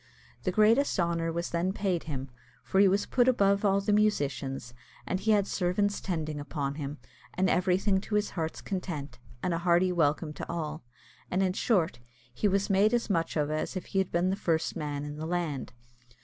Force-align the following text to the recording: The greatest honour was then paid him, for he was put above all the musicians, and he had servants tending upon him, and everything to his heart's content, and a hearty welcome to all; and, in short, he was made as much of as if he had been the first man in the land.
The 0.45 0.51
greatest 0.51 0.99
honour 0.99 1.31
was 1.31 1.51
then 1.51 1.73
paid 1.73 2.05
him, 2.05 2.31
for 2.63 2.79
he 2.79 2.87
was 2.87 3.05
put 3.05 3.27
above 3.27 3.63
all 3.63 3.79
the 3.79 3.93
musicians, 3.93 4.73
and 5.05 5.19
he 5.19 5.29
had 5.29 5.45
servants 5.45 6.01
tending 6.01 6.39
upon 6.39 6.73
him, 6.73 6.97
and 7.35 7.47
everything 7.47 8.01
to 8.01 8.15
his 8.15 8.31
heart's 8.31 8.61
content, 8.61 9.19
and 9.43 9.53
a 9.53 9.59
hearty 9.59 9.91
welcome 9.91 10.33
to 10.33 10.49
all; 10.51 10.83
and, 11.29 11.43
in 11.43 11.53
short, 11.53 11.99
he 12.33 12.47
was 12.47 12.67
made 12.67 12.95
as 12.95 13.11
much 13.11 13.37
of 13.37 13.51
as 13.51 13.75
if 13.75 13.85
he 13.85 13.99
had 13.99 14.11
been 14.11 14.31
the 14.31 14.35
first 14.35 14.75
man 14.75 15.05
in 15.05 15.17
the 15.17 15.27
land. 15.27 15.71